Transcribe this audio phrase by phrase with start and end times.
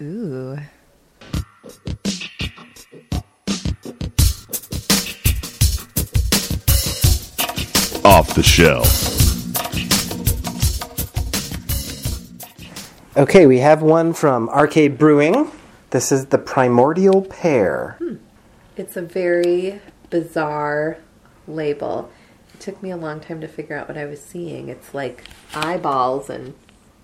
[0.00, 0.56] Ooh.
[8.04, 9.08] Off the shelf.
[13.16, 15.50] Okay, we have one from Arcade Brewing.
[15.90, 17.96] This is the Primordial Pair.
[17.98, 18.14] Hmm.
[18.76, 19.80] It's a very
[20.10, 20.98] bizarre
[21.48, 22.12] label.
[22.54, 24.68] It took me a long time to figure out what I was seeing.
[24.68, 26.54] It's like eyeballs and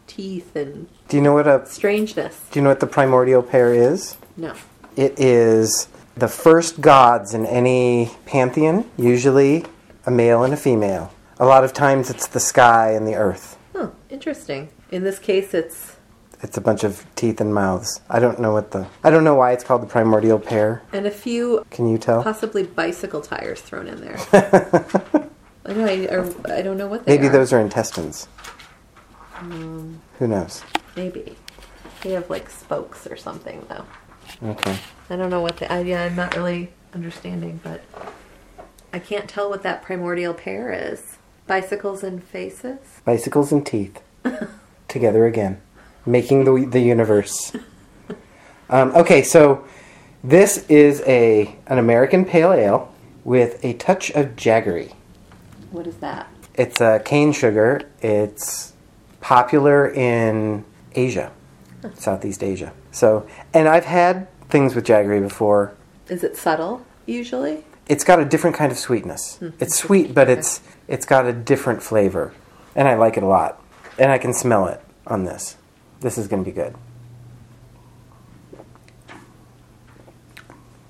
[0.07, 2.41] teeth and Do you know what a strangeness.
[2.51, 4.17] Do you know what the Primordial pair is?
[4.37, 4.55] No.
[4.97, 9.65] It is the first gods in any pantheon, usually
[10.07, 11.13] a male and a female.
[11.41, 13.57] A lot of times it's the sky and the earth.
[13.75, 14.69] Huh, interesting.
[14.93, 15.97] In this case, it's
[16.43, 18.01] It's a bunch of teeth and mouths.
[18.09, 20.83] I don't know what the I don't know why it's called the primordial pair.
[20.93, 22.23] and a few Can you tell?
[22.23, 24.17] possibly bicycle tires thrown in there.
[25.67, 27.33] I, know, I, I don't know what they Maybe are.
[27.33, 28.29] those are intestines.
[30.19, 30.63] Who knows?
[30.97, 31.37] Maybe.
[32.03, 33.85] They have like spokes or something, though.
[34.43, 34.79] Okay.
[35.11, 35.71] I don't know what the.
[35.71, 35.99] idea.
[35.99, 37.83] yeah, I'm not really understanding, but
[38.93, 41.19] I can't tell what that primordial pair is.
[41.47, 42.79] Bicycles and faces?
[43.05, 44.03] Bicycles and teeth
[44.89, 45.61] together again,
[46.07, 47.53] making the the universe.
[48.71, 49.65] Um, okay, so
[50.23, 52.93] this is a an American pale ale
[53.25, 54.95] with a touch of jaggery.
[55.71, 56.29] What is that?
[56.55, 57.83] It's a cane sugar.
[58.01, 58.73] It's
[59.25, 60.63] popular in
[60.95, 61.33] Asia,
[61.95, 62.75] Southeast Asia.
[62.93, 65.73] So, and I've had things with jaggery before.
[66.09, 67.65] Is it subtle, usually?
[67.89, 69.37] It's got a different kind of sweetness.
[69.39, 69.49] Hmm.
[69.59, 72.35] It's sweet, but it's it's got a different flavor,
[72.77, 73.63] and I like it a lot.
[73.99, 75.57] And I can smell it on this.
[76.01, 76.75] This is going to be good.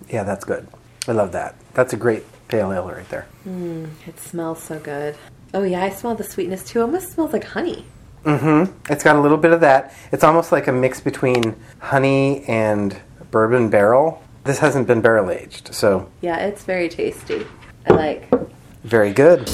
[0.09, 0.67] Yeah, that's good.
[1.07, 1.55] I love that.
[1.75, 3.27] That's a great pale ale right there.
[3.45, 5.15] Hmm, it smells so good.
[5.53, 6.81] Oh, yeah, I smell the sweetness too.
[6.81, 7.87] It almost smells like honey.
[8.25, 8.93] Mm-hmm.
[8.93, 9.95] It's got a little bit of that.
[10.13, 12.97] It's almost like a mix between honey and
[13.31, 14.23] bourbon barrel.
[14.45, 17.47] This hasn't been barrel aged, so Yeah, it's very tasty.
[17.87, 18.29] I like.
[18.83, 19.49] very good.